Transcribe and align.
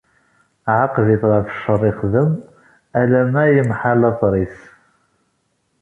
Ɛaqeb-it 0.75 1.23
ɣef 1.31 1.47
ccer 1.55 1.81
ixeddem, 1.91 2.31
alamma 2.99 3.43
yemḥa 3.47 3.91
lateṛ-is. 4.01 4.57